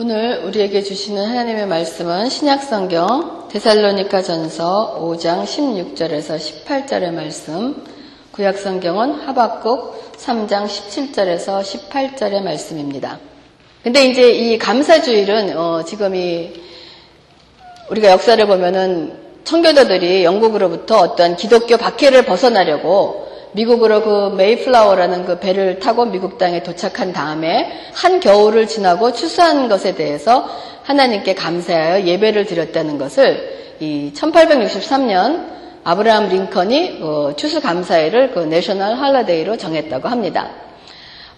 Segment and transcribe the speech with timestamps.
[0.00, 7.84] 오늘 우리에게 주시는 하나님의 말씀은 신약성경 데살로니가 전서 5장 16절에서 18절의 말씀,
[8.30, 13.18] 구약성경은 하박국 3장 17절에서 18절의 말씀입니다.
[13.82, 16.52] 근데 이제 이 감사주일은 어 지금 이
[17.90, 26.04] 우리가 역사를 보면은 청교도들이 영국으로부터 어떤 기독교 박해를 벗어나려고 미국으로 그 메이플라워라는 그 배를 타고
[26.04, 30.48] 미국 땅에 도착한 다음에 한 겨울을 지나고 추수한 것에 대해서
[30.84, 39.56] 하나님께 감사하여 예배를 드렸다는 것을 이 1863년 아브라함 링컨이 어, 추수 감사일을 그 National Holiday로
[39.56, 40.50] 정했다고 합니다.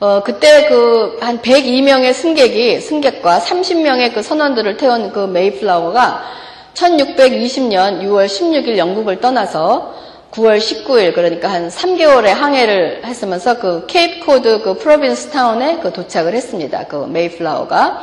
[0.01, 6.23] 어, 그때 그 한 102명의 승객이 승객과 30명의 그 선원들을 태운 그 메이플라워가
[6.75, 9.95] 1620년 6월 16일 영국을 떠나서
[10.33, 16.35] 9월 19일 그러니까 한 3개월의 항해를 했으면서 그 케이프 코드 그 프로빈스 타운에 그 도착을
[16.35, 16.85] 했습니다.
[16.87, 18.03] 그 메이플라워가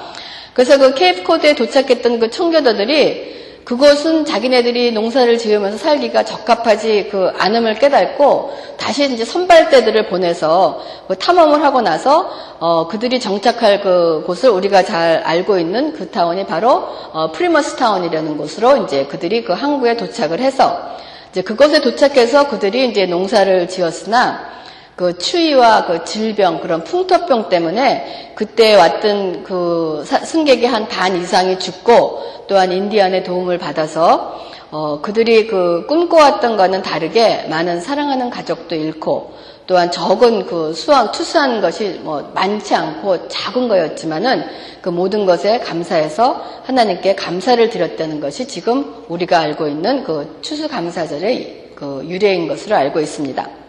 [0.53, 7.75] 그래서 그 케이프 코드에 도착했던 그 청교도들이 그곳은 자기네들이 농사를 지으면서 살기가 적합하지 그 않음을
[7.75, 14.83] 깨닫고 다시 이제 선발대들을 보내서 그 탐험을 하고 나서 어 그들이 정착할 그 곳을 우리가
[14.83, 20.39] 잘 알고 있는 그 타운이 바로 어 플리머스 타운이라는 곳으로 이제 그들이 그 항구에 도착을
[20.39, 20.95] 해서
[21.31, 24.57] 이제 그곳에 도착해서 그들이 이제 농사를 지었으나
[24.95, 32.71] 그 추위와 그 질병 그런 풍토병 때문에 그때 왔던 그 승객이 한반 이상이 죽고 또한
[32.71, 39.33] 인디안의 도움을 받아서 어 그들이 그 꿈꿔왔던 것은 다르게 많은 사랑하는 가족도 잃고
[39.67, 44.45] 또한 적은 그 수확 투수한 것이 뭐 많지 않고 작은 거였지만은
[44.81, 52.01] 그 모든 것에 감사해서 하나님께 감사를 드렸다는 것이 지금 우리가 알고 있는 그 추수감사절의 그
[52.07, 53.66] 유래인 것으로 알고 있습니다.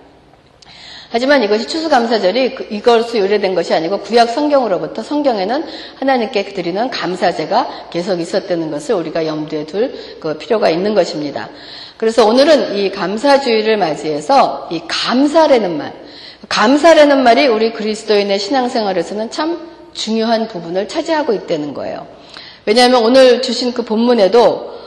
[1.11, 5.65] 하지만 이것이 추수감사절이 그 이것으로 유래된 것이 아니고 구약 성경으로부터 성경에는
[5.97, 11.49] 하나님께 드리는 감사제가 계속 있었다는 것을 우리가 염두에 둘 그 필요가 있는 것입니다.
[11.97, 15.93] 그래서 오늘은 이 감사주의를 맞이해서 이 감사라는 말,
[16.49, 22.07] 감사라는 말이 우리 그리스도인의 신앙생활에서는 참 중요한 부분을 차지하고 있다는 거예요.
[22.67, 24.79] 왜냐하면 오늘 주신 그 본문에도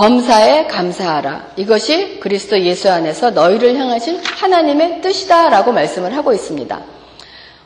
[0.00, 1.48] 범사에 감사하라.
[1.56, 6.80] 이것이 그리스도 예수 안에서 너희를 향하신 하나님의 뜻이다라고 말씀을 하고 있습니다.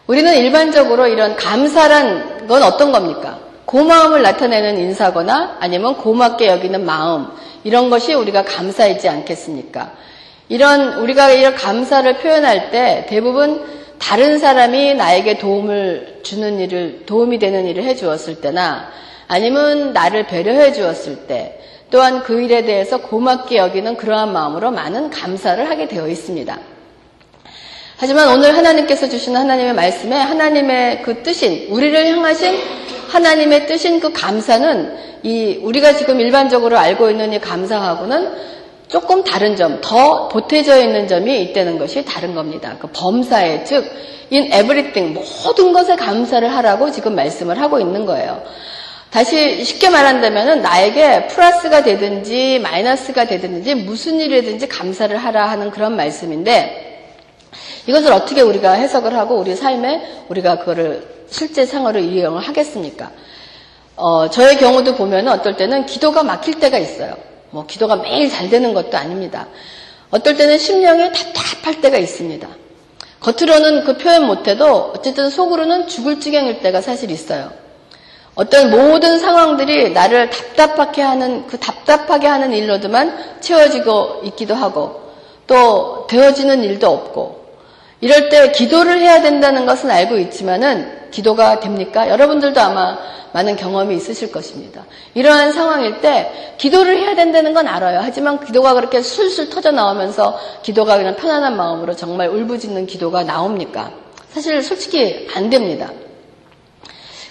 [0.08, 3.38] 우리는 일반적으로 이런 감사란 건 어떤 겁니까?
[3.66, 7.28] 고마움을 나타내는 인사거나 아니면 고맙게 여기는 마음
[7.62, 9.92] 이런 것이 우리가 감사이지 않겠습니까?
[10.48, 13.64] 이런 우리가 이런 감사를 표현할 때 대부분
[14.00, 18.88] 다른 사람이 나에게 도움을 주는 일을 도움이 되는 일을 해 주었을 때나
[19.28, 25.68] 아니면 나를 배려해 주었을 때 또한 그 일에 대해서 고맙게 여기는 그러한 마음으로 많은 감사를
[25.68, 26.58] 하게 되어 있습니다.
[27.96, 32.58] 하지만 오늘 하나님께서 주시는 하나님의 말씀에 하나님의 그 뜻인 우리를 향하신
[33.08, 38.54] 하나님의 뜻인 그 감사는 이 우리가 지금 일반적으로 알고 있는 이 감사하고는
[38.88, 42.76] 조금 다른 점, 더 보태져 있는 점이 있다는 것이 다른 겁니다.
[42.78, 43.84] 그 범사에, 즉,
[44.30, 48.42] in everything, 모든 것에 감사를 하라고 지금 말씀을 하고 있는 거예요.
[49.14, 57.12] 다시 쉽게 말한다면 나에게 플러스가 되든지 마이너스가 되든지 무슨 일이든지 감사를 하라 하는 그런 말씀인데
[57.86, 63.12] 이것을 어떻게 우리가 해석을 하고 우리 삶에 우리가 그거를 실제 상으로 이용을 하겠습니까?
[63.94, 67.16] 어, 저의 경우도 보면 어떨 때는 기도가 막힐 때가 있어요.
[67.50, 69.46] 뭐 기도가 매일 잘 되는 것도 아닙니다.
[70.10, 72.48] 어떨 때는 심령이 답답할 때가 있습니다.
[73.20, 77.62] 겉으로는 그 표현 못해도 어쨌든 속으로는 죽을 지경일 때가 사실 있어요.
[78.34, 85.02] 어떤 모든 상황들이 나를 답답하게 하는 그 답답하게 하는 일로도만 채워지고 있기도 하고
[85.46, 87.44] 또 되어지는 일도 없고
[88.00, 92.08] 이럴 때 기도를 해야 된다는 것은 알고 있지만은 기도가 됩니까?
[92.08, 92.98] 여러분들도 아마
[93.32, 94.84] 많은 경험이 있으실 것입니다.
[95.14, 98.00] 이러한 상황일 때 기도를 해야 된다는 건 알아요.
[98.02, 103.90] 하지만 기도가 그렇게 술술 터져 나오면서 기도가 그냥 편안한 마음으로 정말 울부짖는 기도가 나옵니까?
[104.30, 105.90] 사실 솔직히 안 됩니다.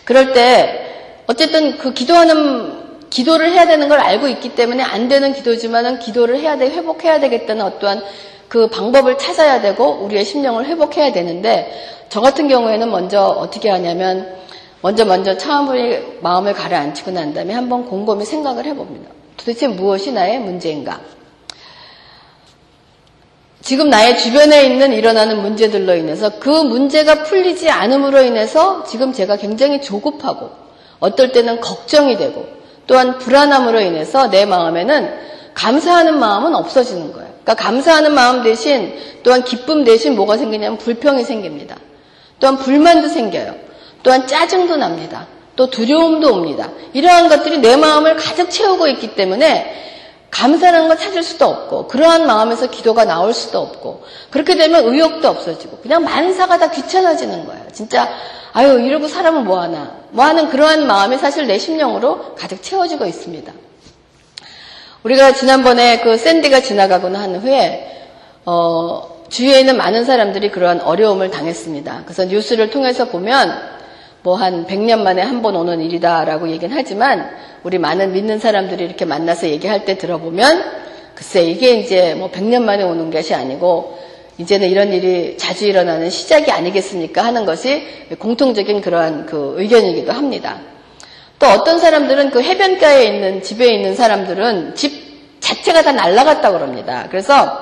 [0.06, 0.93] 그럴 때
[1.28, 6.58] 어쨌든 그 기도하는 기도를 해야 되는 걸 알고 있기 때문에 안 되는 기도지만은 기도를 해야
[6.58, 8.04] 돼 회복해야 되겠다는 어떠한
[8.48, 11.72] 그 방법을 찾아야 되고 우리의 심령을 회복해야 되는데
[12.10, 14.36] 저 같은 경우에는 먼저 어떻게 하냐면
[14.82, 19.10] 먼저 먼저 차음의 마음을 가라앉히고 난 다음에 한번 곰곰이 생각을 해봅니다.
[19.38, 21.00] 도대체 무엇이 나의 문제인가?
[23.62, 29.82] 지금 나의 주변에 있는 일어나는 문제들로 인해서 그 문제가 풀리지 않음으로 인해서 지금 제가 굉장히
[29.82, 30.63] 조급하고
[31.04, 32.48] 어떨 때는 걱정이 되고
[32.88, 35.14] 또한 불안함으로 인해서 내 마음에는
[35.54, 37.30] 감사하는 마음은 없어지는 거예요.
[37.44, 41.76] 그러니까 감사하는 마음 대신 또한 기쁨 대신 뭐가 생기냐면 불평이 생깁니다.
[42.40, 43.54] 또한 불만도 생겨요.
[44.02, 45.28] 또한 짜증도 납니다.
[45.58, 46.70] 또 두려움도 옵니다.
[46.94, 49.82] 이러한 것들이 내 마음을 가득 채우고 있기 때문에
[50.32, 55.80] 감사라는 걸 찾을 수도 없고 그러한 마음에서 기도가 나올 수도 없고 그렇게 되면 의욕도 없어지고
[55.80, 57.66] 그냥 만사가 다 귀찮아지는 거예요.
[57.74, 58.08] 진짜
[58.54, 63.52] 아유 이러고 사람은 뭐하나 뭐 하는 그러한 마음이 사실 내 심령으로 가득 채워지고 있습니다.
[65.04, 68.10] 우리가 지난번에 그 샌디가 지나가고 난 후에
[68.46, 72.04] 어, 주위에 있는 많은 사람들이 그러한 어려움을 당했습니다.
[72.06, 73.60] 그래서 뉴스를 통해서 보면
[74.22, 77.30] 뭐 한 100년 만에 한 번 오는 일이다라고 얘기는 하지만
[77.64, 80.64] 우리 많은 믿는 사람들이 이렇게 만나서 얘기할 때 들어보면
[81.16, 83.98] 글쎄 이게 이제 뭐 100년 만에 오는 것이 아니고
[84.38, 87.84] 이제는 이런 일이 자주 일어나는 시작이 아니겠습니까 하는 것이
[88.20, 90.60] 공통적인 그러한 그 의견이기도 합니다.
[91.40, 97.08] 또 어떤 사람들은 그 해변가에 있는 집에 있는 사람들은 집 자체가 다 날라갔다고 그럽니다.
[97.10, 97.60] 그래서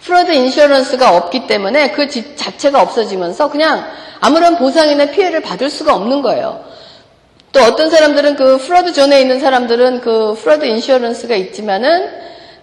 [0.00, 3.86] flood insurance가 없기 때문에 그 집 자체가 없어지면서 그냥
[4.20, 6.64] 아무런 보상이나 피해를 받을 수가 없는 거예요.
[7.52, 12.21] 또 어떤 사람들은 그 flood zone에 있는 사람들은 그 flood insurance가 있지만은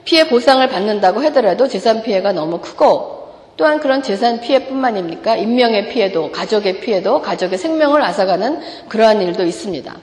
[0.10, 5.36] 피해 보상을 받는다고 하더라도 재산 피해가 너무 크고 또한 그런 재산 피해뿐만입니까?
[5.36, 9.96] 인명의 피해도, 가족의 피해도, 가족의 생명을 앗아가는 그러한 일도 있습니다.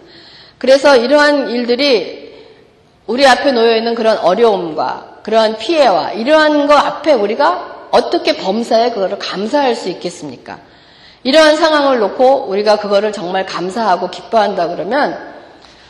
[0.59, 2.33] 그래서 이러한 일들이
[3.09, 9.19] 우리 앞에 놓여 있는 그런 어려움과 그러한 피해와 이러한 것 앞에 우리가 어떻게 범사에 그거를
[9.19, 10.61] 감사할 수 있겠습니까?
[11.25, 15.19] 이러한 상황을 놓고 우리가 그거를 정말 감사하고 기뻐한다 그러면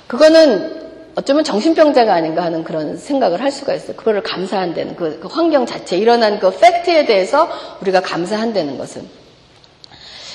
[0.07, 0.75] 그거는
[1.17, 3.97] 어쩌면 정신병자가 아닌가 하는 그런 생각을 할 수가 있어요.
[3.97, 7.49] 그거를 감사한다는 그, 그 환경 자체, 일어난 그 팩트에 대해서
[7.81, 9.09] 우리가 감사한다는 것은.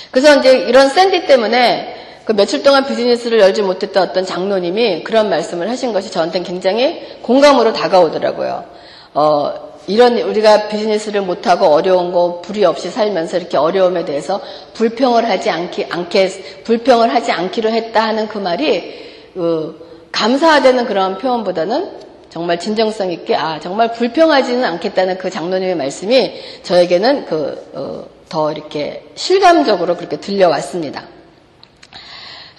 [0.09, 5.69] 그래서 이제 이런 샌디 때문에 그 며칠 동안 비즈니스를 열지 못했던 어떤 장로님이 그런 말씀을
[5.69, 8.65] 하신 것이 저한테는 굉장히 공감으로 다가오더라고요.
[9.13, 14.41] 어, 이런 우리가 비즈니스를 못하고 어려운 거 불이 없이 살면서 이렇게 어려움에 대해서
[14.73, 18.93] 불평을 하지 않기, 않게, 불평을 하지 않기로 했다 하는 그 말이,
[19.35, 27.25] 그, 감사하다는 그런 표현보다는 정말 진정성 있게 아 정말 불평하지는 않겠다는 그 장로님의 말씀이 저에게는
[27.25, 28.07] 그더
[28.45, 31.03] 어, 이렇게 실감적으로 그렇게 들려왔습니다.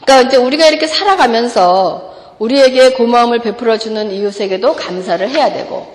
[0.03, 5.87] 그러니까 이제 우리가 이렇게 살아가면서 우리에게 고마움을 베풀어 주는 이웃에게도 감사를 해야 되고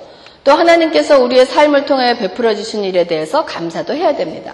[0.44, 4.54] 또 하나님께서 우리의 삶을 통해 베풀어 주신 일에 대해서 감사도 해야 됩니다.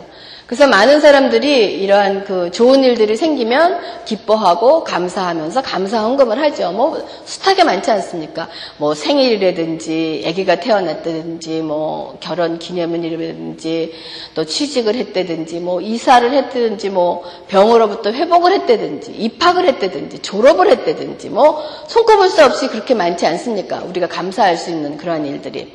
[0.53, 6.71] 그래서 많은 사람들이 이러한 그 좋은 일들이 생기면 기뻐하고 감사하면서 감사 헌금을 하죠.
[6.71, 8.47] 뭐 숱하게 많지 않습니까?
[8.77, 13.94] 뭐 생일이라든지 아기가 태어났다든지 뭐 결혼 기념일이라든지
[14.35, 21.63] 또 취직을 했다든지 뭐 이사를 했다든지 뭐 병으로부터 회복을 했다든지 입학을 했다든지 졸업을 했다든지 뭐
[21.88, 23.81] 손꼽을 수 없이 그렇게 많지 않습니까?
[23.89, 25.73] 우리가 감사할 수 있는 그러한 일들이.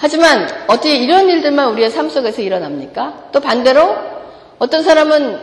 [0.00, 3.28] 하지만 어떻게 이런 일들만 우리의 삶 속에서 일어납니까?
[3.32, 3.96] 또 반대로
[4.58, 5.38] 어떤 사람은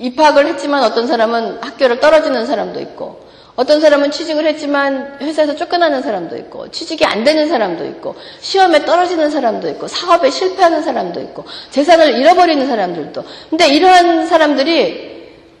[0.00, 3.20] 입학을 했지만 어떤 사람은 학교를 떨어지는 사람도 있고
[3.54, 9.30] 어떤 사람은 취직을 했지만 회사에서 쫓겨나는 사람도 있고 취직이 안 되는 사람도 있고 시험에 떨어지는
[9.30, 15.10] 사람도 있고 사업에 실패하는 사람도 있고 재산을 잃어버리는 사람들도 근데 이러한 사람들이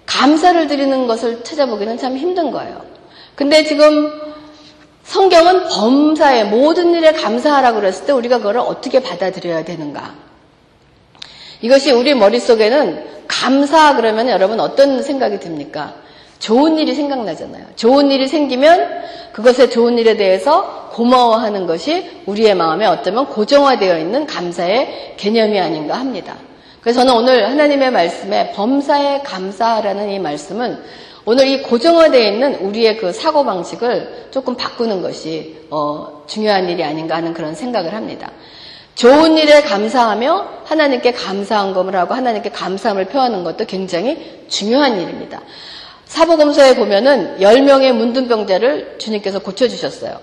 [0.06, 2.84] 감사를 드리는 것을 찾아보기는 참 힘든 거예요.
[3.36, 4.10] 근데 지금
[5.10, 10.14] 성경은 범사에 모든 일에 감사하라고 그랬을 때 우리가 그걸 어떻게 받아들여야 되는가?
[11.62, 15.96] 이것이 우리 머릿속에는 감사 그러면 여러분 어떤 생각이 듭니까?
[16.38, 17.64] 좋은 일이 생각나잖아요.
[17.74, 25.16] 좋은 일이 생기면 그것의 좋은 일에 대해서 고마워하는 것이 우리의 마음에 어쩌면 고정화되어 있는 감사의
[25.16, 26.36] 개념이 아닌가 합니다.
[26.80, 30.80] 그래서 저는 오늘 하나님의 말씀에 범사에 감사라는 이 말씀은
[31.24, 37.16] 오늘 이 고정화되어 있는 우리의 그 사고 방식을 조금 바꾸는 것이 어, 중요한 일이 아닌가
[37.16, 38.30] 하는 그런 생각을 합니다.
[38.94, 45.40] 좋은 일에 감사하며 하나님께 감사한금을 하고 하나님께 감사함을 표하는 것도 굉장히 중요한 일입니다.
[46.06, 50.18] 사보검서에 보면은 10명의 문둥병자를 주님께서 고쳐주셨어요.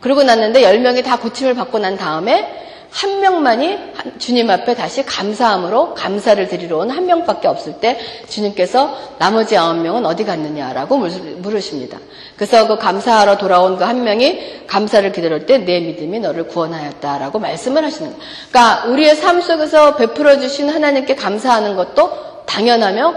[0.00, 2.66] 그러고 났는데 10명이 다 고침을 받고 난 다음에
[2.96, 3.78] 한 명만이
[4.18, 10.06] 주님 앞에 다시 감사함으로 감사를 드리러 온 한 명밖에 없을 때 주님께서 나머지 아홉 명은
[10.06, 11.98] 어디 갔느냐라고 물으십니다.
[12.36, 17.84] 그래서 그 감사하러 돌아온 그 한 명이 감사를 기다릴 때 내 믿음이 너를 구원하였다라고 말씀을
[17.84, 18.22] 하시는 거예요.
[18.48, 22.10] 그러니까 우리의 삶 속에서 베풀어 주신 하나님께 감사하는 것도
[22.46, 23.14] 당연하며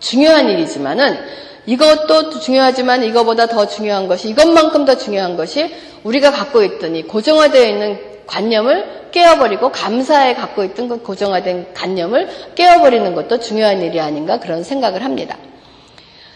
[0.00, 1.18] 중요한 일이지만은
[1.66, 5.70] 이것도 중요하지만 이거보다 더 중요한 것이 이것만큼 더 중요한 것이
[6.04, 13.14] 우리가 갖고 있던 이 고정화되어 있는 관념을 깨어버리고 감사에 갖고 있던 그 고정화된 관념을 깨어버리는
[13.14, 15.36] 것도 중요한 일이 아닌가 그런 생각을 합니다.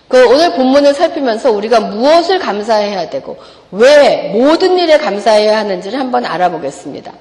[0.09, 3.39] 그 오늘 본문을 살피면서 우리가 무엇을 감사해야 되고
[3.71, 7.13] 왜 모든 일에 감사해야 하는지를 한번 알아보겠습니다.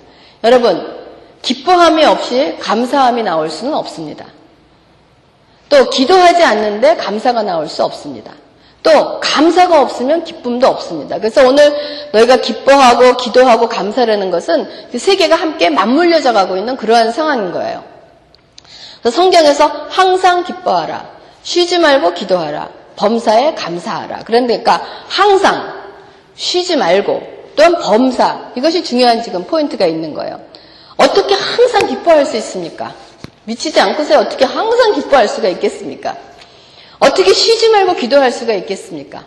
[0.44, 1.02] 여러분,
[1.42, 4.26] 기뻐함이 없이 감사함이 나올 수는 없습니다.
[5.70, 8.34] 또 기도하지 않는데 감사가 나올 수 없습니다.
[8.84, 11.18] 또 감사가 없으면 기쁨도 없습니다.
[11.20, 11.72] 그래서 오늘
[12.14, 17.84] 너희가 기뻐하고 기도하고 감사라는 것은 그 세 개가 함께 맞물려져 가고 있는 그러한 상황인 거예요.
[19.02, 21.10] 그래서 성경에서 항상 기뻐하라.
[21.44, 22.70] 쉬지 말고 기도하라.
[22.96, 24.20] 범사에 감사하라.
[24.26, 25.74] 그러니까 항상
[26.36, 27.22] 쉬지 말고
[27.56, 30.40] 또한 범사 이것이 중요한 지금 포인트가 있는 거예요.
[30.98, 32.94] 어떻게 항상 기뻐할 수 있습니까?
[33.46, 36.16] 미치지 않고서 어떻게 항상 기뻐할 수가 있겠습니까?
[37.02, 39.26] 어떻게 쉬지 말고 기도할 수가 있겠습니까?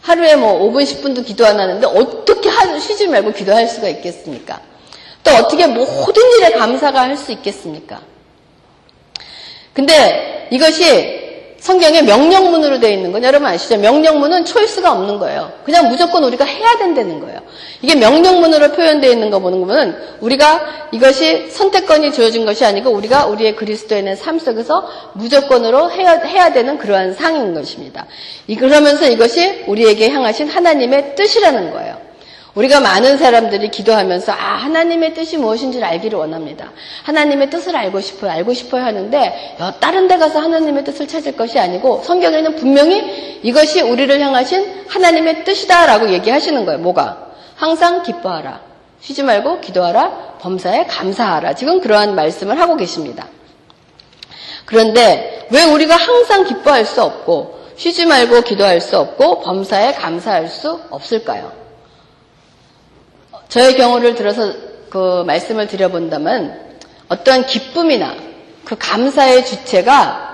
[0.00, 4.60] 하루에 뭐 5분, 10분도 기도 안 하는데 어떻게 쉬지 말고 기도할 수가 있겠습니까?
[5.22, 8.00] 또 어떻게 모든 일에 감사가 할 수 있겠습니까?
[9.72, 11.22] 근데 이것이
[11.58, 13.78] 성경에 명령문으로 되어 있는 건 여러분 아시죠?
[13.78, 15.52] 명령문은 초이스가 없는 거예요.
[15.64, 17.40] 그냥 무조건 우리가 해야 된다는 거예요.
[17.84, 23.56] 이게 명령문으로 표현되어 있는 거 보는 거면 우리가 이것이 선택권이 주어진 것이 아니고 우리가 우리의
[23.56, 28.06] 그리스도인의 삶 속에서 무조건으로 해야, 해야 되는 그러한 상인 것입니다.
[28.58, 31.98] 그러면서 이것이 우리에게 향하신 하나님의 뜻이라는 거예요.
[32.54, 36.72] 우리가 많은 사람들이 기도하면서 아 하나님의 뜻이 무엇인지를 알기를 원합니다.
[37.02, 38.30] 하나님의 뜻을 알고 싶어요.
[38.30, 44.18] 알고 싶어요 하는데 다른 데 가서 하나님의 뜻을 찾을 것이 아니고 성경에는 분명히 이것이 우리를
[44.20, 46.80] 향하신 하나님의 뜻이다라고 얘기하시는 거예요.
[46.80, 47.23] 뭐가?
[47.54, 48.60] 항상 기뻐하라.
[49.00, 50.38] 쉬지 말고 기도하라.
[50.40, 51.54] 범사에 감사하라.
[51.54, 53.28] 지금 그러한 말씀을 하고 계십니다.
[54.64, 60.80] 그런데 왜 우리가 항상 기뻐할 수 없고 쉬지 말고 기도할 수 없고 범사에 감사할 수
[60.90, 61.52] 없을까요?
[63.48, 64.52] 저의 경우를 들어서
[64.88, 68.14] 그 말씀을 드려본다면 어떠한 기쁨이나
[68.64, 70.24] 그 감사의 주체가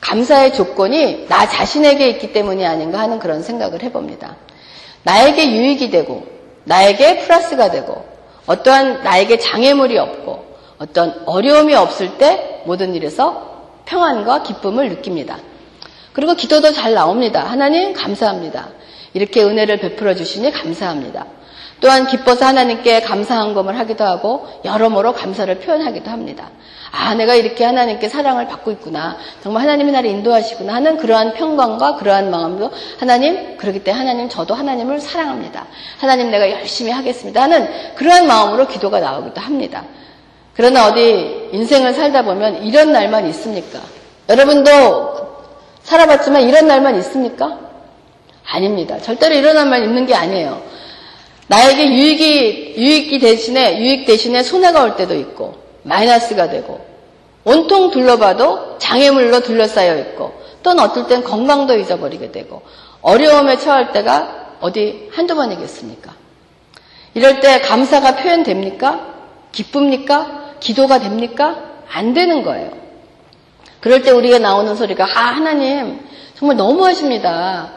[0.00, 4.36] 감사의 조건이 나 자신에게 있기 때문이 아닌가 하는 그런 생각을 해봅니다.
[5.08, 6.26] 나에게 유익이 되고
[6.64, 8.04] 나에게 플러스가 되고
[8.46, 10.44] 어떠한 나에게 장애물이 없고
[10.76, 13.48] 어떤 어려움이 없을 때 모든 일에서
[13.86, 15.38] 평안과 기쁨을 느낍니다.
[16.12, 17.42] 그리고 기도도 잘 나옵니다.
[17.42, 18.68] 하나님 감사합니다.
[19.14, 21.26] 이렇게 은혜를 베풀어 주시니 감사합니다.
[21.80, 26.50] 또한 기뻐서 하나님께 감사한검을 하기도 하고 여러모로 감사를 표현하기도 합니다.
[26.90, 29.16] 아, 내가 이렇게 하나님께 사랑을 받고 있구나.
[29.42, 35.00] 정말 하나님이 나를 인도하시구나 하는 그러한 평강과 그러한 마음도 하나님, 그렇기 때문에 하나님 저도 하나님을
[35.00, 35.66] 사랑합니다.
[35.98, 37.42] 하나님 내가 열심히 하겠습니다.
[37.42, 39.84] 하는 그러한 마음으로 기도가 나오기도 합니다.
[40.54, 43.80] 그러나 어디 인생을 살다 보면 이런 날만 있습니까?
[44.28, 45.28] 여러분도
[45.82, 47.58] 살아봤지만 이런 날만 있습니까?
[48.50, 48.98] 아닙니다.
[48.98, 50.60] 절대로 이런 날만 있는 게 아니에요.
[51.48, 56.86] 나에게 유익이, 유익이 대신에, 유익 대신에 손해가 올 때도 있고, 마이너스가 되고,
[57.44, 62.62] 온통 둘러봐도 장애물로 둘러싸여 있고, 또는 어떨 땐 건강도 잊어버리게 되고,
[63.00, 66.14] 어려움에 처할 때가 어디 한두 번이겠습니까?
[67.14, 69.14] 이럴 때 감사가 표현됩니까?
[69.52, 70.54] 기쁩니까?
[70.60, 71.56] 기도가 됩니까?
[71.90, 72.70] 안 되는 거예요.
[73.80, 76.00] 그럴 때 우리가 나오는 소리가, 아, 하나님,
[76.34, 77.72] 정말 너무하십니다.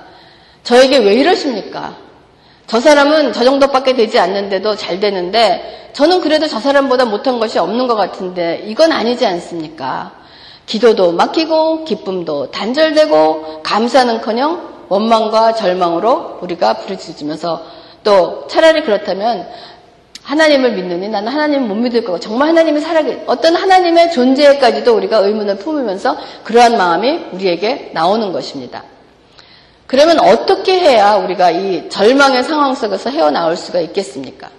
[0.64, 1.96] 저에게 왜 이러십니까?
[2.72, 7.86] 저 사람은 저 정도밖에 되지 않는데도 잘 되는데 저는 그래도 저 사람보다 못한 것이 없는
[7.86, 10.14] 것 같은데 이건 아니지 않습니까?
[10.68, 17.62] 기도도 막히고 기쁨도 단절되고 감사는커녕 원망과 절망으로 우리가 부르짖으면서
[18.06, 19.50] 또 차라리 그렇다면
[20.24, 25.58] 하나님을 믿느니 나는 하나님을 못 믿을 거고 정말 하나님이 살아계 어떤 하나님의 존재까지도 우리가 의문을
[25.58, 28.86] 품으면서 그러한 마음이 우리에게 나오는 것입니다.
[29.92, 34.50] 그러면 어떻게 해야 우리가 이 절망의 상황 속에서 헤어나올 수가 있겠습니까?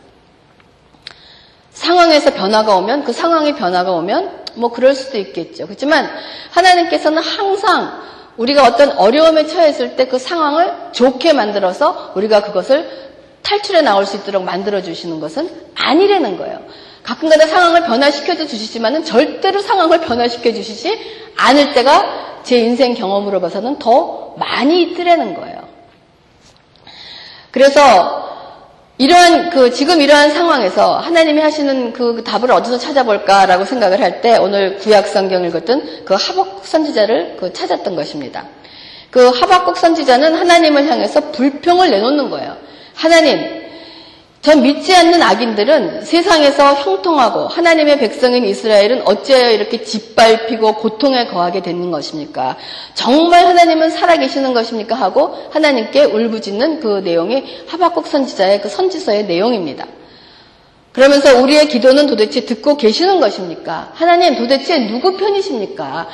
[1.71, 5.65] 상황에서 변화가 오면 그 상황의 변화가 오면 뭐 그럴 수도 있겠죠.
[5.65, 6.11] 그렇지만
[6.51, 8.03] 하나님께서는 항상
[8.37, 12.87] 우리가 어떤 어려움에 처했을 때 그 상황을 좋게 만들어서 우리가 그것을
[13.41, 16.61] 탈출해 나올 수 있도록 만들어 주시는 것은 아니라는 거예요.
[17.05, 24.35] 가끔가다 상황을 변화시켜 주시지만은 절대로 상황을 변화시켜 주시지 않을 때가 제 인생 경험으로 봐서는 더
[24.37, 25.63] 많이 있더라는 거예요.
[27.51, 28.31] 그래서
[28.99, 34.77] 이러한 그 지금 이러한 상황에서 하나님이 하시는 그 답을 어디서 찾아볼까라고 생각을 할 때 오늘
[34.77, 38.45] 구약 성경을 읽었던 그 하박국 선지자를 그 찾았던 것입니다.
[39.11, 42.57] 그 하박국 선지자는 하나님을 향해서 불평을 내놓는 거예요.
[42.95, 43.62] 하나님,
[44.43, 51.93] 전 믿지 않는 악인들은 세상에서 형통하고 하나님의 백성인 이스라엘은 어찌하여 이렇게 짓밟히고 고통에 거하게 되는
[51.93, 52.57] 것입니까?
[52.95, 54.97] 정말 하나님은 살아계시는 것입니까?
[54.97, 59.87] 하고 하나님께 울부짖는 그 내용이 하박국 선지자의 그 선지서의 내용입니다.
[60.91, 63.93] 그러면서 우리의 기도는 도대체 듣고 계시는 것입니까?
[63.95, 66.09] 하나님 도대체 누구 편이십니까?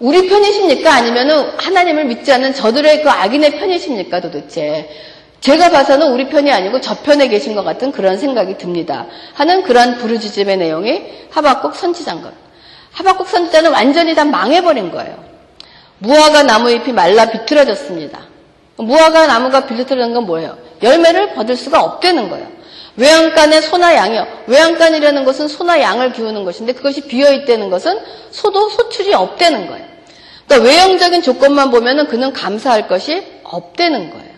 [0.00, 0.92] 우리 편이십니까?
[0.92, 4.20] 아니면 하나님을 믿지 않는 저들의 그 악인의 편이십니까?
[4.20, 4.88] 도대체.
[5.40, 9.06] 제가 봐서는 우리 편이 아니고 저 편에 계신 것 같은 그런 생각이 듭니다.
[9.34, 12.32] 하는 그러한 부르짖음의 내용이 하박국 선지자인 것.
[12.92, 15.24] 하박국 선지자는 완전히 다 망해버린 거예요.
[15.98, 18.20] 무화과 나무 잎이 말라 비틀어졌습니다.
[18.76, 20.58] 무화과 나무가 비틀어진 건 뭐예요?
[20.82, 22.46] 열매를 받을 수가 없다는 거예요.
[22.96, 24.26] 외양간에 소나 양이요.
[24.46, 27.98] 외양간이라는 것은 소나 양을 기우는 것인데 그것이 비어 있다는 것은
[28.30, 29.86] 소도 소출이 없다는 거예요.
[30.46, 34.29] 그러니까 외형적인 조건만 보면은 그는 감사할 것이 없다는 거예요.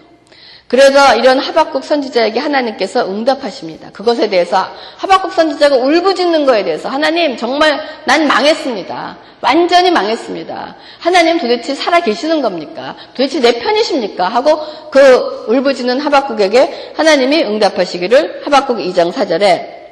[0.72, 3.90] 그래서 이런 하박국 선지자에게 하나님께서 응답하십니다.
[3.90, 9.18] 그것에 대해서 하박국 선지자가 울부짖는 거에 대해서 하나님 정말 난 망했습니다.
[9.42, 10.76] 완전히 망했습니다.
[10.98, 12.96] 하나님 도대체 살아 계시는 겁니까?
[13.08, 14.28] 도대체 내 편이십니까?
[14.28, 14.60] 하고
[14.90, 19.90] 그 울부짖는 하박국에게 하나님이 응답하시기를 하박국 2장 4절에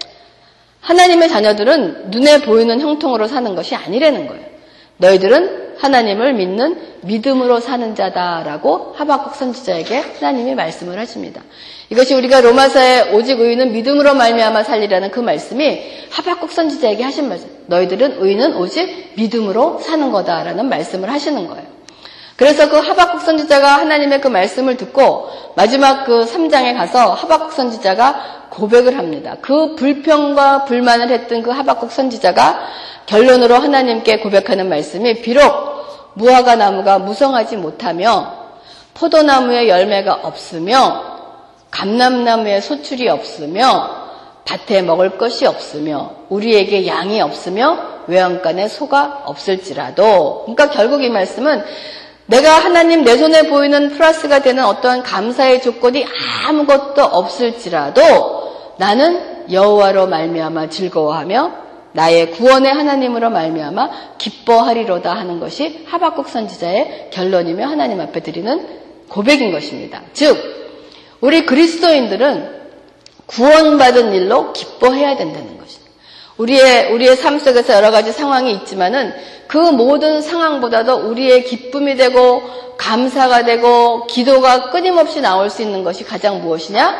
[0.80, 4.46] 하나님의 자녀들은 눈에 보이는 형통으로 사는 것이 아니라는 거예요.
[4.96, 11.42] 너희들은 하나님을 믿는 믿음으로 사는 자다라고 하박국 선지자에게 하나님이 말씀을 하십니다.
[11.88, 17.49] 이것이 우리가 로마서에 오직 의인은 믿음으로 말미암아 살리라는 그 말씀이 하박국 선지자에게 하신 말씀.
[17.66, 21.79] 너희들은 의인은 오직 믿음으로 사는 거다라는 말씀을 하시는 거예요.
[22.40, 28.97] 그래서 그 하박국 선지자가 하나님의 그 말씀을 듣고 마지막 그 3장에 가서 하박국 선지자가 고백을
[28.97, 29.37] 합니다.
[29.42, 32.61] 그 불평과 불만을 했던 그 하박국 선지자가
[33.04, 35.52] 결론으로 하나님께 고백하는 말씀이 비록
[36.14, 38.32] 무화과 나무가 무성하지 못하며
[38.94, 41.02] 포도나무에 열매가 없으며
[41.70, 43.90] 감람나무에 소출이 없으며
[44.47, 51.64] 밭에 먹을 것이 없으며 우리에게 양이 없으며 외양간에 소가 없을지라도 그러니까 결국 이 말씀은
[52.30, 56.06] 내가 하나님 내 손에 보이는 플러스가 되는 어떠한 감사의 조건이
[56.46, 58.02] 아무것도 없을지라도
[58.78, 61.52] 나는 여호와로 말미암아 즐거워하며
[61.92, 68.64] 나의 구원의 하나님으로 말미암아 기뻐하리로다 하는 것이 하박국 선지자의 결론이며 하나님 앞에 드리는
[69.08, 70.02] 고백인 것입니다.
[70.12, 70.38] 즉
[71.20, 72.60] 우리 그리스도인들은
[73.26, 75.79] 구원받은 일로 기뻐해야 된다는 것입니다.
[76.40, 79.12] 우리의 우리의 삶 속에서 여러 가지 상황이 있지만은
[79.47, 82.42] 그 모든 상황보다도 우리의 기쁨이 되고
[82.78, 86.99] 감사가 되고 기도가 끊임없이 나올 수 있는 것이 가장 무엇이냐?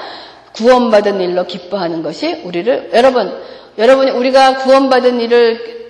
[0.52, 3.32] 구원받은 일로 기뻐하는 것이 우리를 여러분
[3.78, 5.80] 여러분이 우리가 구원받은 일을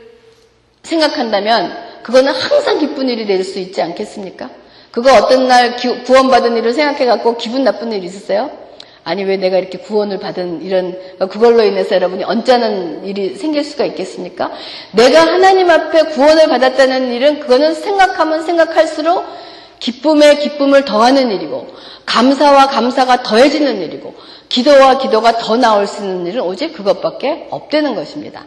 [0.82, 4.48] 생각한다면 그거는 항상 기쁜 일이 될 수 있지 않겠습니까?
[4.92, 8.59] 그거 어떤 날 구원받은 일을 생각해 갖고 기분 나쁜 일 있으세요?
[9.02, 14.50] 아니 왜 내가 이렇게 구원을 받은 이런 그걸로 인해서 여러분이 언짢은 일이 생길 수가 있겠습니까?
[14.92, 19.24] 내가 하나님 앞에 구원을 받았다는 일은 그거는 생각하면 생각할수록
[19.78, 21.68] 기쁨에 기쁨을 더하는 일이고
[22.04, 24.14] 감사와 감사가 더해지는 일이고
[24.48, 28.44] 기도와 기도가 더 나올 수 있는 일은 오직 그것밖에 없다는 것입니다.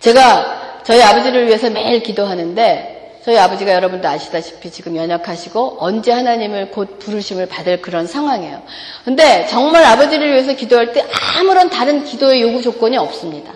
[0.00, 2.95] 제가 저희 아버지를 위해서 매일 기도하는데
[3.26, 8.62] 저희 아버지가 여러분도 아시다시피 지금 연약하시고 언제 하나님을 곧 부르심을 받을 그런 상황이에요.
[9.04, 11.04] 근데 정말 아버지를 위해서 기도할 때
[11.36, 13.52] 아무런 다른 기도의 요구 조건이 없습니다.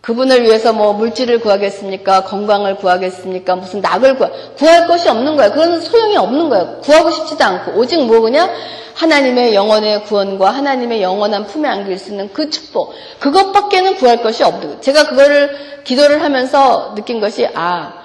[0.00, 2.24] 그분을 위해서 뭐 물질을 구하겠습니까?
[2.24, 3.54] 건강을 구하겠습니까?
[3.54, 5.52] 무슨 낙을 구하, 구할 것이 없는 거야.
[5.52, 6.78] 그런 소용이 없는 거야.
[6.80, 7.78] 구하고 싶지도 않고.
[7.78, 8.50] 오직 뭐 그냥
[8.94, 12.94] 하나님의 영원의 구원과 하나님의 영원한 품에 안길 수 있는 그 축복.
[13.20, 14.80] 그것밖에는 구할 것이 없고.
[14.80, 17.99] 제가 그거를 기도를 하면서 느낀 것이, 아,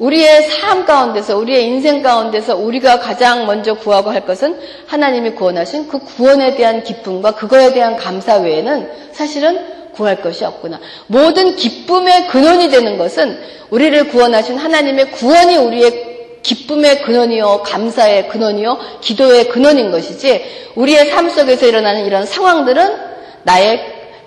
[0.00, 5.98] 우리의 삶 가운데서, 우리의 인생 가운데서 우리가 가장 먼저 구하고 할 것은 하나님이 구원하신 그
[5.98, 9.60] 구원에 대한 기쁨과 그거에 대한 감사 외에는 사실은
[9.92, 10.80] 구할 것이 없구나.
[11.06, 19.48] 모든 기쁨의 근원이 되는 것은 우리를 구원하신 하나님의 구원이 우리의 기쁨의 근원이요, 감사의 근원이요, 기도의
[19.48, 20.42] 근원인 것이지,
[20.76, 22.96] 우리의 삶 속에서 일어나는 이런 상황들은
[23.42, 23.80] 나의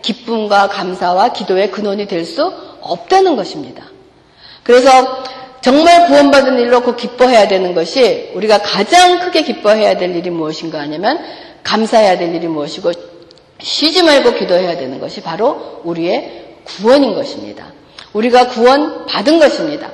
[0.04, 3.86] 기쁨과 감사와 기도의 근원이 될 수 없다는 것입니다.
[4.62, 4.90] 그래서
[5.64, 11.18] 정말 구원받은 일로 그 기뻐해야 되는 것이 우리가 가장 크게 기뻐해야 될 일이 무엇인가 하냐면
[11.64, 12.92] 감사해야 될 일이 무엇이고
[13.62, 17.72] 쉬지 말고 기도해야 되는 것이 바로 우리의 구원인 것입니다.
[18.12, 19.90] 우리가 구원 받은 것입니다.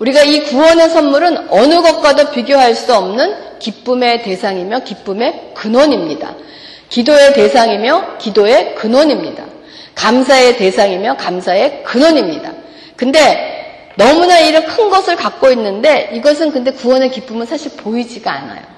[0.00, 6.34] 우리가 이 구원의 선물은 어느 것과도 비교할 수 없는 기쁨의 대상이며 기쁨의 근원입니다.
[6.88, 9.44] 기도의 대상이며 기도의 근원입니다.
[9.94, 12.52] 감사의 대상이며 감사의 근원입니다.
[12.96, 13.63] 근데
[13.96, 18.74] 너무나 이런 큰 것을 갖고 있는데 이것은 근데 구원의 기쁨은 사실 보이지가 않아요.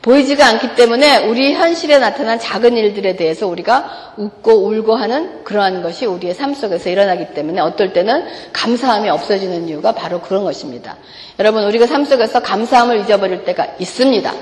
[0.00, 6.06] 보이지가 않기 때문에 우리 현실에 나타난 작은 일들에 대해서 우리가 웃고 울고 하는 그러한 것이
[6.06, 10.96] 우리의 삶 속에서 일어나기 때문에 어떨 때는 감사함이 없어지는 이유가 바로 그런 것입니다.
[11.40, 14.32] 여러분, 우리가 삶 속에서 감사함을 잊어버릴 때가 있습니다.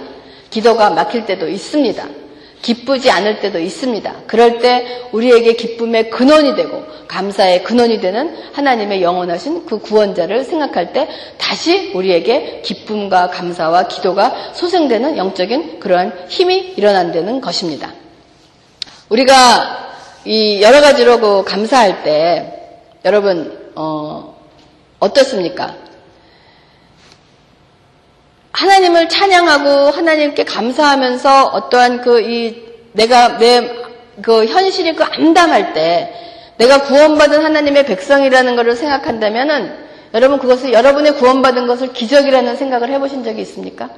[0.51, 2.05] 기도가 막힐 때도 있습니다.
[2.67, 4.13] 기쁘지 않을 때도 있습니다.
[4.27, 11.09] 그럴 때 우리에게 기쁨의 근원이 되고 감사의 근원이 되는 하나님의 영원하신 그 구원자를 생각할 때
[11.39, 17.93] 다시 우리에게 기쁨과 감사와 기도가 소생되는 영적인 그러한 힘이 일어난다는 것입니다.
[19.11, 19.93] 우리가
[20.25, 24.37] 이 여러 가지로 그 감사할 때 여러분 어,
[24.99, 25.77] 어떻습니까?
[28.57, 33.87] 하나님을 찬양하고 하나님께 감사하면서 어떠한 그 이 내가 내
[34.23, 36.13] 그 현실이 그 암담할 때
[36.57, 43.43] 내가 구원받은 하나님의 백성이라는 것을 생각한다면은 여러분 그것을 여러분의 구원받은 것을 기적이라는 생각을 해보신 적이
[43.43, 43.91] 있습니까?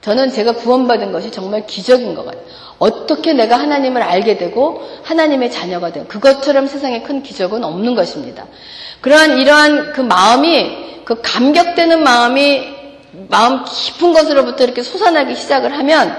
[0.00, 2.42] 저는 제가 구원받은 것이 정말 기적인 것 같아요.
[2.80, 8.46] 어떻게 내가 하나님을 알게 되고 하나님의 자녀가 되고 그것처럼 세상에 큰 기적은 없는 것입니다.
[9.00, 12.81] 그러한 이러한 그 마음이 그 감격되는 마음이
[13.28, 16.16] 마음 깊은 것으로부터 이렇게 솟아나기 시작을 하면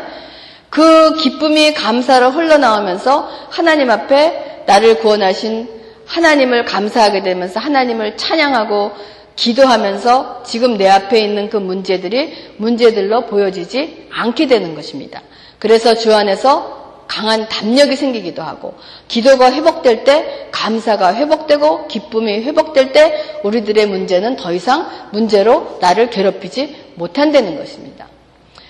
[0.70, 5.70] 그 기쁨이 감사로 흘러나오면서 하나님 앞에 나를 구원하신
[6.06, 8.92] 하나님을 감사하게 되면서 하나님을 찬양하고
[9.36, 15.22] 기도하면서 지금 내 앞에 있는 그 문제들이 문제들로 보여지지 않게 되는 것입니다.
[15.60, 18.74] 그래서 주 안에서 강한 담력이 생기기도 하고
[19.08, 26.83] 기도가 회복될 때 감사가 회복되고 기쁨이 회복될 때 우리들의 문제는 더 이상 문제로 나를 괴롭히지
[26.96, 28.08] 못한다는 것입니다.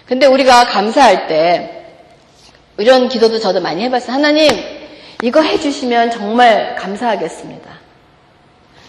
[0.06, 1.86] 근데 우리가 감사할 때
[2.78, 4.12] 이런 기도도 저도 많이 해봤어요.
[4.14, 4.50] 하나님
[5.22, 7.70] 이거 해주시면 정말 감사하겠습니다.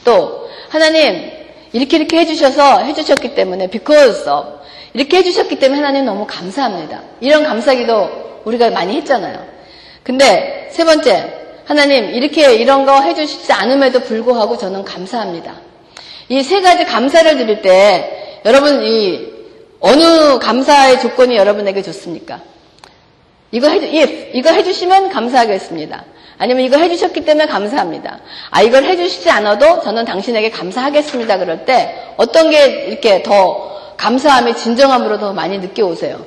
[0.05, 1.31] 또 하나님
[1.73, 4.61] 이렇게 이렇게 해주셔서 해주셨기 때문에 because of
[4.93, 7.03] 이렇게 해주셨기 때문에 하나님 너무 감사합니다.
[7.21, 9.45] 이런 감사기도 우리가 많이 했잖아요.
[10.03, 11.33] 근데 세 번째
[11.65, 15.55] 하나님 이렇게 이런 거 해주시지 않음에도 불구하고 저는 감사합니다.
[16.29, 19.33] 이 세 가지 감사를 드릴 때 여러분 이
[19.81, 22.41] 어느 감사의 조건이 여러분에게 좋습니까?
[23.51, 26.05] 이거 해주, if, 이거 해주시면 감사하겠습니다.
[26.39, 28.19] 아니면 이거 해주셨기 때문에 감사합니다.
[28.51, 31.39] 아, 이걸 해주시지 않아도 저는 당신에게 감사하겠습니다.
[31.39, 36.25] 그럴 때 어떤 게 이렇게 더 감사함의 진정함으로 더 많이 느껴오세요.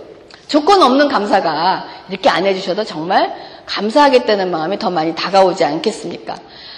[0.47, 6.35] 조건 없는 감사가 이렇게 안 해주셔도 정말 감사하겠다는 마음이 더 많이 다가오지 않겠습니까?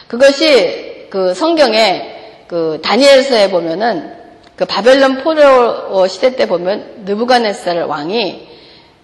[0.08, 2.16] 그것이 그 성경에
[2.48, 4.19] 그 다니엘서에 보면은
[4.60, 8.50] 그 바벨론 포로 시대 때 보면 느부갓네살 왕이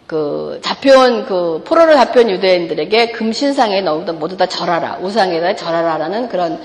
[0.05, 6.59] 그 잡혀온 그 포로로 잡혀온 유대인들에게 금신상에 너무 모두 다 절하라 우상에다 절하라라는 그런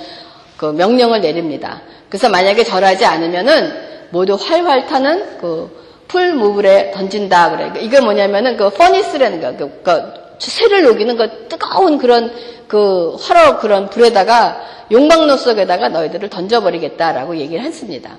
[0.56, 1.82] 그 명령을 내립니다.
[2.08, 3.72] 그래서 만약에 절하지 않으면은
[4.10, 5.70] 모두 활활 타는 그
[6.08, 7.72] 풀무불에 던진다 그래.
[7.82, 10.02] 이게 뭐냐면은 그 퍼니스라는 거, 그, 그
[10.40, 12.32] 쇠를 녹이는 그 뜨거운 그런
[12.66, 18.18] 그 화로 그런 불에다가 용광로 속에다가 너희들을 던져버리겠다라고 얘기를 했습니다.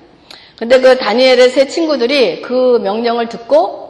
[0.62, 3.82] 근데 그 다니엘의 세 친구들이 그 명령을 듣고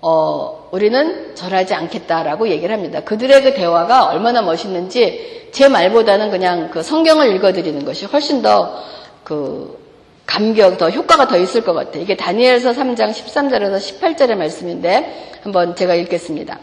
[0.00, 3.00] 어, 우리는 절하지 않겠다라고 얘기를 합니다.
[3.00, 9.82] 그들의 그 대화가 얼마나 멋있는지 제 말보다는 그냥 그 성경을 읽어드리는 것이 훨씬 더 그
[10.26, 12.02] 감격, 더 효과가 더 있을 것 같아요.
[12.02, 16.58] 이게 다니엘서 3장 13절에서 18절의 말씀인데 한번 제가 읽겠습니다.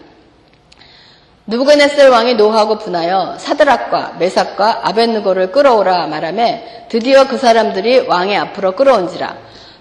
[1.48, 9.36] 누부갓네살 왕이 노하고 분하여 사드락과 메삭과 아벤누고를 끌어오라 말하매 드디어 그 사람들이 왕의 앞으로 끌어온지라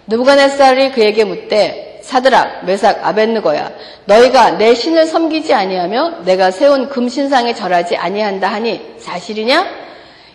[0.07, 3.71] 누부갓네살이 그에게 묻되 사드락, 메삭, 아벤느고야
[4.07, 9.80] 너희가 내 신을 섬기지 아니하며 내가 세운 금신상에 절하지 아니한다 하니 사실이냐?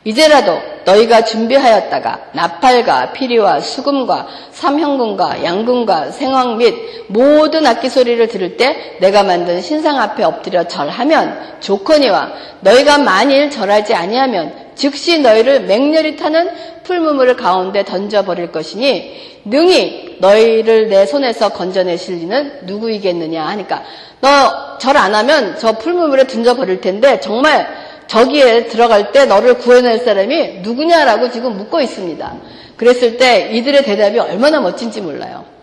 [0.05, 6.75] 이제라도 너희가 준비하였다가 나팔과 피리와 수금과 삼형군과 양군과 생황 및
[7.07, 13.95] 모든 악기 소리를 들을 때 내가 만든 신상 앞에 엎드려 절하면 조건이와 너희가 만일 절하지
[13.95, 16.51] 아니하면 즉시 너희를 맹렬히 타는
[16.83, 23.81] 풀무물 가운데 던져버릴 것이니 능히 너희를 내 손에서 건져내실 리는 누구이겠느냐 하니까
[24.21, 30.59] 너 절 안 하면 저 풀무물에 던져버릴 텐데 정말 저기에 들어갈 때 너를 구해낼 사람이
[30.59, 32.33] 누구냐라고 지금 묻고 있습니다.
[32.77, 35.54] 그랬을 때 이들의 대답이 얼마나 멋진지 몰라요.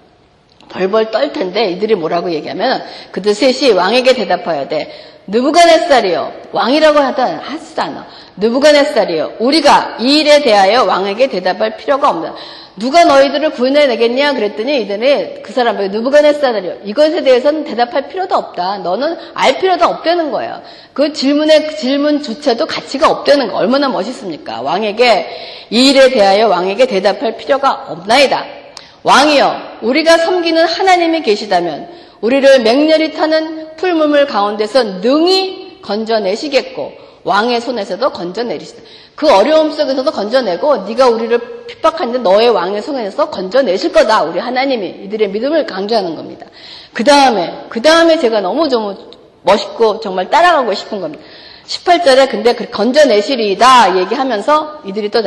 [0.72, 4.92] 벌벌 떨 텐데 이들이 뭐라고 얘기하면 그들 셋이 왕에게 대답하여야 돼.
[5.26, 6.32] 느부갓네살이요.
[6.52, 8.06] 왕이라고 하다 하지도 않아.
[8.36, 9.34] 느부갓네살이요.
[9.38, 12.34] 우리가 이 일에 대하여 왕에게 대답할 필요가 없다.
[12.76, 16.78] 누가 너희들을 구원해 내겠냐 그랬더니 이들이 그 사람에게 누부갓네살이요.
[16.84, 18.78] 이것에 대해서는 대답할 필요도 없다.
[18.78, 20.62] 너는 알 필요도 없다는 거예요.
[20.94, 24.62] 그 질문의 질문조차도 가치가 없다는 거 얼마나 멋있습니까?
[24.62, 25.28] 왕에게
[25.70, 28.61] 이 일에 대하여 왕에게 대답할 필요가 없나이다.
[29.02, 31.88] 왕이여, 우리가 섬기는 하나님이 계시다면
[32.20, 36.92] 우리를 맹렬히 타는 풀무물 가운데서 능히 건져내시겠고
[37.24, 38.82] 왕의 손에서도 건져내리시다.
[39.14, 44.22] 그 어려움 속에서도 건져내고 네가 우리를 핍박하는데 너의 왕의 손에서 건져내실 거다.
[44.22, 46.46] 우리 하나님이 이들의 믿음을 강조하는 겁니다.
[46.92, 48.96] 그 다음에 그 다음에 제가 너무 좀
[49.42, 51.24] 멋있고 정말 따라가고 싶은 겁니다.
[51.66, 55.22] 18절에 근데 그 건져내시리다 얘기하면서 이들이 또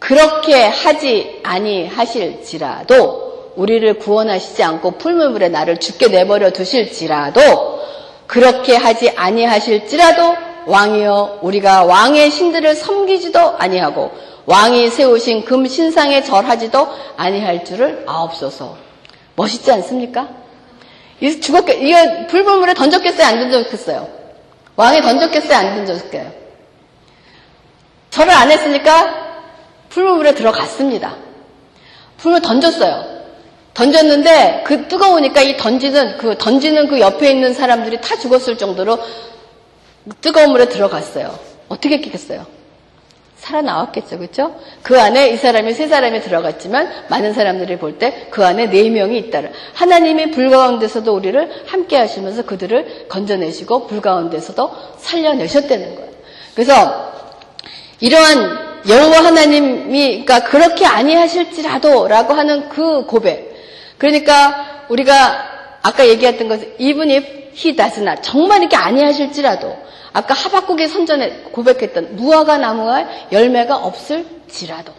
[0.00, 7.80] 그렇게 하지 아니하실지라도 우리를 구원하시지 않고 풀무불에 나를 죽게 내버려 두실지라도
[8.26, 10.36] 그렇게 하지 아니하실지라도
[10.66, 14.10] 왕이여 우리가 왕의 신들을 섬기지도 아니하고
[14.46, 18.76] 왕이 세우신 금 신상에 절하지도 아니할 줄을 아옵소서.
[19.36, 20.28] 멋있지 않습니까?
[21.20, 23.26] 이 죽었겠, 이거 불불물에 던졌겠어요?
[23.26, 24.08] 안 던졌겠어요?
[24.76, 25.58] 왕이 던졌겠어요?
[25.58, 26.32] 안 던졌겠어요?
[28.10, 29.19] 절을 안 했으니까
[29.90, 31.16] 불물에 들어갔습니다.
[32.16, 33.20] 불물 던졌어요.
[33.74, 38.98] 던졌는데 그 뜨거우니까 이 던지는 그 던지는 그 옆에 있는 사람들이 다 죽었을 정도로
[40.20, 41.38] 뜨거운 물에 들어갔어요.
[41.68, 42.46] 어떻게 했겠어요?
[43.36, 44.54] 살아나왔겠죠, 그렇죠?
[44.82, 49.16] 그 안에 이 사람이 세 사람이 들어갔지만 많은 사람들이 볼 때 그 안에 네 명이
[49.18, 56.10] 있다를 하나님이 불 가운데서도 우리를 함께 하시면서 그들을 건져내시고 불 가운데서도 살려내셨다는 거예요.
[56.54, 57.12] 그래서
[58.00, 63.50] 이러한 여호와 하나님이 그러니까 그렇게 아니하실지라도라고 하는 그 고백.
[63.98, 69.76] 그러니까 우리가 아까 얘기했던 것 even if he does not 정말 이렇게 아니하실지라도
[70.12, 74.92] 아까 하박국의 선전에 고백했던 무화과 나무와 열매가 없을지라도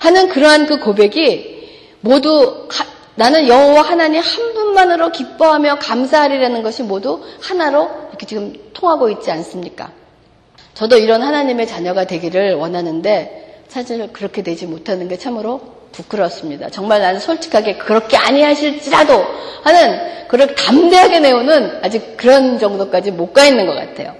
[0.00, 1.56] 하는 그러한 그 고백이
[2.00, 9.08] 모두 하, 나는 여호와 하나님 한 분만으로 기뻐하며 감사하리라는 것이 모두 하나로 이렇게 지금 통하고
[9.10, 9.90] 있지 않습니까?
[10.76, 15.60] 저도 이런 하나님의 자녀가 되기를 원하는데 사실 그렇게 되지 못하는 게 참으로
[15.92, 16.68] 부끄럽습니다.
[16.68, 19.24] 정말 나는 솔직하게 그렇게 아니하실지라도
[19.64, 24.14] 하는 그걸 담대하게 내오는 아직 그런 정도까지 못 가 있는 것 같아요.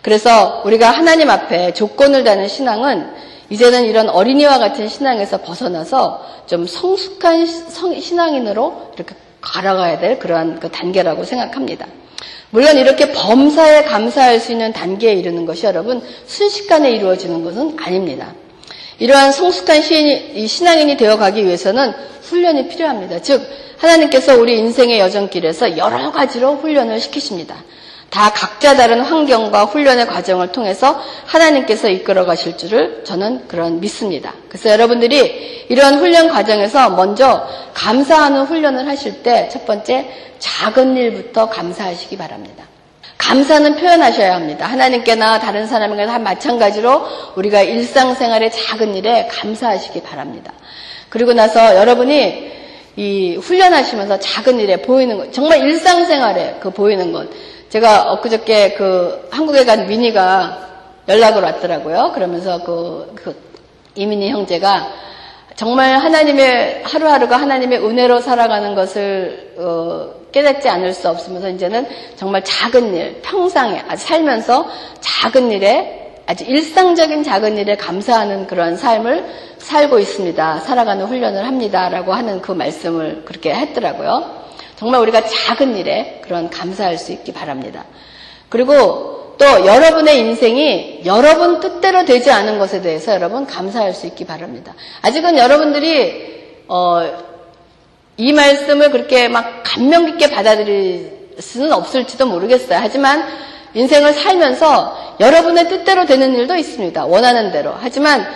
[0.00, 3.10] 그래서 우리가 하나님 앞에 조건을 다는 신앙은
[3.50, 7.46] 이제는 이런 어린이와 같은 신앙에서 벗어나서 좀 성숙한
[8.00, 11.86] 신앙인으로 이렇게 걸어가야 될 그러한 그 단계라고 생각합니다.
[12.50, 18.34] 물론 이렇게 범사에 감사할 수 있는 단계에 이르는 것이 여러분 순식간에 이루어지는 것은 아닙니다.
[18.98, 23.22] 이러한 성숙한 시인이, 신앙인이 되어가기 위해서는 훈련이 필요합니다.
[23.22, 23.42] 즉
[23.78, 27.56] 하나님께서 우리 인생의 여정길에서 여러 가지로 훈련을 시키십니다.
[28.10, 34.34] 다 각자 다른 환경과 훈련의 과정을 통해서 하나님께서 이끌어 가실 줄을 저는 그런 믿습니다.
[34.48, 42.16] 그래서 여러분들이 이러한 훈련 과정에서 먼저 감사하는 훈련을 하실 때 첫 번째 작은 일부터 감사하시기
[42.16, 42.64] 바랍니다.
[43.18, 44.66] 감사는 표현하셔야 합니다.
[44.66, 50.52] 하나님께나 다른 사람에게 다 마찬가지로 우리가 일상생활의 작은 일에 감사하시기 바랍니다.
[51.10, 52.50] 그리고 나서 여러분이
[52.96, 57.28] 이 훈련하시면서 작은 일에 보이는 것, 정말 일상생활에 그 보이는 것,
[57.70, 60.68] 제가 엊그저께 그 한국에 간 미니가
[61.08, 62.12] 연락을 왔더라고요.
[62.14, 63.34] 그러면서 그, 그
[63.94, 64.88] 이민희 형제가
[65.54, 72.94] 정말 하나님의 하루하루가 하나님의 은혜로 살아가는 것을 어, 깨닫지 않을 수 없으면서 이제는 정말 작은
[72.94, 74.66] 일, 평상에 살면서
[75.00, 79.26] 작은 일에 아주 일상적인 작은 일에 감사하는 그런 삶을
[79.58, 80.60] 살고 있습니다.
[80.60, 84.39] 살아가는 훈련을 합니다라고 하는 그 말씀을 그렇게 했더라고요.
[84.80, 87.84] 정말 우리가 작은 일에 그런 감사할 수 있기 바랍니다.
[88.48, 94.72] 그리고 또 여러분의 인생이 여러분 뜻대로 되지 않은 것에 대해서 여러분 감사할 수 있기 바랍니다.
[95.02, 97.02] 아직은 여러분들이 어,
[98.16, 102.78] 이 말씀을 그렇게 막 감명 깊게 받아들일 수는 없을지도 모르겠어요.
[102.80, 103.26] 하지만
[103.74, 107.04] 인생을 살면서 여러분의 뜻대로 되는 일도 있습니다.
[107.04, 107.74] 원하는 대로.
[107.78, 108.26] 하지만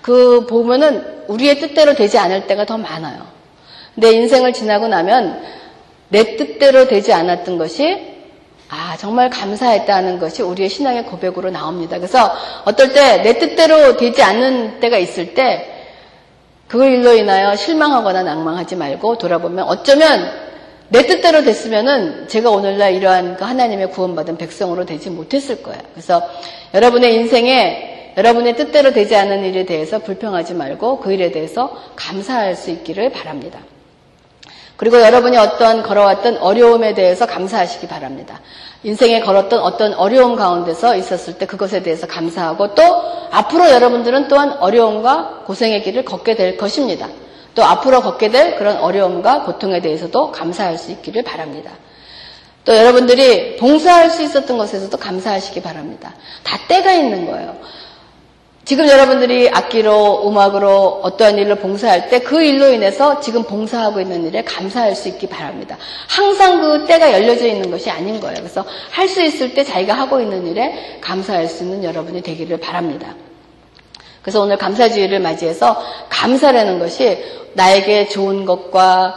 [0.00, 3.26] 그 보면은 우리의 뜻대로 되지 않을 때가 더 많아요.
[3.96, 5.58] 내 인생을 지나고 나면
[6.08, 8.16] 내 뜻대로 되지 않았던 것이
[8.70, 11.96] 아, 정말 감사했다는 것이 우리의 신앙의 고백으로 나옵니다.
[11.96, 12.30] 그래서
[12.64, 15.74] 어떨 때 내 뜻대로 되지 않는 때가 있을 때
[16.66, 20.30] 그걸 일로 인하여 실망하거나 낭망하지 말고 돌아보면 어쩌면
[20.90, 25.80] 내 뜻대로 됐으면은 제가 오늘날 이러한 그 하나님의 구원받은 백성으로 되지 못했을 거예요.
[25.92, 26.22] 그래서
[26.74, 32.70] 여러분의 인생에 여러분의 뜻대로 되지 않은 일에 대해서 불평하지 말고 그 일에 대해서 감사할 수
[32.70, 33.60] 있기를 바랍니다.
[34.78, 38.40] 그리고 여러분이 어떤 걸어왔던 어려움에 대해서 감사하시기 바랍니다.
[38.84, 42.82] 인생에 걸었던 어떤 어려움 가운데서 있었을 때 그것에 대해서 감사하고 또
[43.32, 47.08] 앞으로 여러분들은 또한 어려움과 고생의 길을 걷게 될 것입니다.
[47.56, 51.72] 또 앞으로 걷게 될 그런 어려움과 고통에 대해서도 감사할 수 있기를 바랍니다.
[52.64, 56.14] 또 여러분들이 봉사할 수 있었던 것에서도 감사하시기 바랍니다.
[56.44, 57.56] 다 때가 있는 거예요.
[58.68, 64.44] 지금 여러분들이 악기로, 음악으로 어떠한 일을 봉사할 때 그 일로 인해서 지금 봉사하고 있는 일에
[64.44, 65.78] 감사할 수 있기 바랍니다.
[66.06, 68.36] 항상 그 때가 열려져 있는 것이 아닌 거예요.
[68.36, 73.14] 그래서 할 수 있을 때 자기가 하고 있는 일에 감사할 수 있는 여러분이 되기를 바랍니다.
[74.20, 79.14] 그래서 오늘 감사주의를 맞이해서 감사라는 것이 나에게 좋은 것과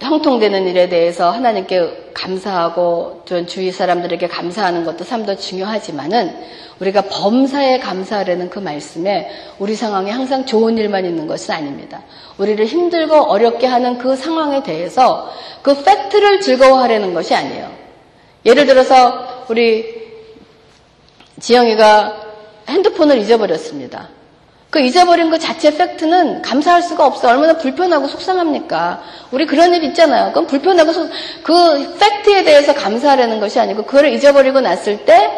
[0.00, 6.36] 형통되는 일에 대해서 하나님께 감사하고 주위 사람들에게 감사하는 것도 참더 중요하지만은
[6.80, 12.02] 우리가 범사에 감사하려는 그 말씀에 우리 상황에 항상 좋은 일만 있는 것은 아닙니다.
[12.36, 15.30] 우리를 힘들고 어렵게 하는 그 상황에 대해서
[15.62, 17.70] 그 팩트를 즐거워하려는 것이 아니에요.
[18.44, 20.04] 예를 들어서 우리
[21.40, 22.22] 지영이가
[22.68, 24.08] 핸드폰을 잊어버렸습니다.
[24.74, 27.28] 그 잊어버린 것 자체 팩트는 감사할 수가 없어.
[27.28, 29.04] 얼마나 불편하고 속상합니까?
[29.30, 30.32] 우리 그런 일 있잖아요.
[30.32, 31.08] 그럼 불편하고 속,
[31.44, 35.30] 그 팩트에 대해서 감사하려는 것이 아니고 그거를 잊어버리고 났을 때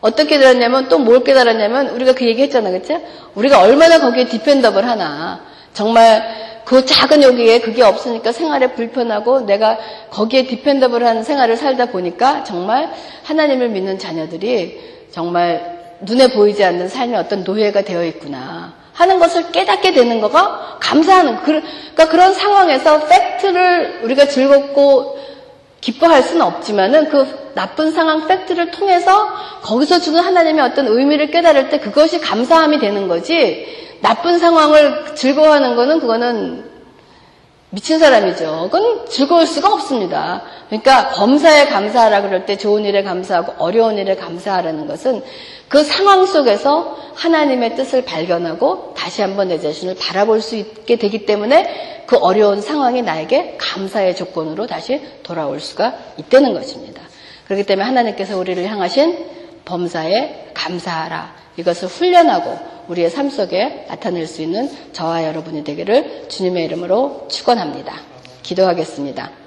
[0.00, 2.70] 어떻게 되었냐면 또 뭘 깨달았냐면 우리가 그 얘기 했잖아.
[2.70, 2.96] 그치?
[3.34, 5.42] 우리가 얼마나 거기에 dependable 하나.
[5.74, 9.76] 정말 그 작은 여기에 그게 없으니까 생활에 불편하고 내가
[10.08, 12.90] 거기에 dependable 하는 생활을 살다 보니까 정말
[13.24, 14.80] 하나님을 믿는 자녀들이
[15.10, 21.42] 정말 눈에 보이지 않는 삶의 어떤 노예가 되어 있구나 하는 것을 깨닫게 되는 거가 감사하는
[21.42, 25.18] 그러니까 그런 상황에서 팩트를 우리가 즐겁고
[25.80, 29.28] 기뻐할 수는 없지만은 그 나쁜 상황 팩트를 통해서
[29.62, 33.66] 거기서 주는 하나님의 어떤 의미를 깨달을 때 그것이 감사함이 되는 거지
[34.00, 36.67] 나쁜 상황을 즐거워하는 거는 그거는
[37.70, 38.70] 미친 사람이죠.
[38.72, 40.42] 그건 즐거울 수가 없습니다.
[40.68, 45.22] 그러니까 범사에 감사하라 그럴 때 좋은 일에 감사하고 어려운 일에 감사하라는 것은
[45.68, 52.04] 그 상황 속에서 하나님의 뜻을 발견하고 다시 한번 내 자신을 바라볼 수 있게 되기 때문에
[52.06, 57.02] 그 어려운 상황이 나에게 감사의 조건으로 다시 돌아올 수가 있다는 것입니다.
[57.44, 59.26] 그렇기 때문에 하나님께서 우리를 향하신
[59.66, 61.34] 범사에 감사하라.
[61.58, 67.94] 이것을 훈련하고 우리의 삶 속에 나타낼 수 있는 저와 여러분이 되기를 주님의 이름으로 축원합니다.
[68.42, 69.37] 기도하겠습니다.